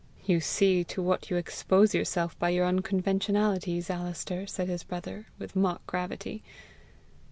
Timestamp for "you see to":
0.25-1.01